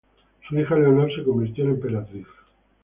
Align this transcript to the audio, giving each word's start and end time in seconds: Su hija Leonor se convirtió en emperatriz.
Su 0.49 0.57
hija 0.57 0.75
Leonor 0.77 1.15
se 1.15 1.21
convirtió 1.23 1.63
en 1.65 1.71
emperatriz. 1.75 2.25